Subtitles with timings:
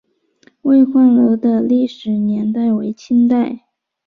[0.63, 3.67] 巍焕楼的历史年代为清代。